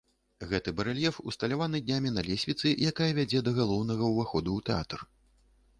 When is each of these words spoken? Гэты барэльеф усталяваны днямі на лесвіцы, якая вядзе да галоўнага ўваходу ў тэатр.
Гэты 0.51 0.69
барэльеф 0.79 1.19
усталяваны 1.31 1.81
днямі 1.85 2.15
на 2.17 2.21
лесвіцы, 2.29 2.67
якая 2.93 3.11
вядзе 3.19 3.39
да 3.49 3.55
галоўнага 3.61 4.03
ўваходу 4.15 4.49
ў 4.57 4.59
тэатр. 4.71 4.99